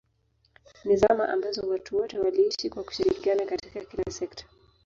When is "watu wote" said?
1.69-2.19